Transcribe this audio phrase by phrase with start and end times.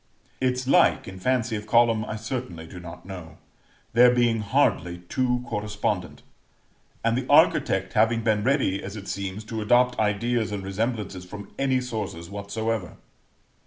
[0.41, 3.37] Its like, in fancy of column, I certainly do not know;
[3.93, 6.23] there being hardly two correspondent,
[7.03, 11.51] and the architect having been ready, as it seems, to adopt ideas and resemblances from
[11.59, 12.97] any sources whatsoever.